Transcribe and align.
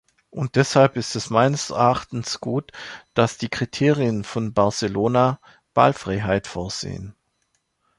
Und 0.31 0.55
deshalb 0.55 0.95
ist 0.97 1.15
es 1.15 1.29
meines 1.29 1.69
Erachtens 1.69 2.39
gut, 2.39 2.71
dass 3.13 3.37
die 3.37 3.49
Kriterien 3.49 4.23
von 4.23 4.51
Barcelona 4.51 5.39
Wahlfreiheit 5.75 6.47
vorsehen. 6.47 7.13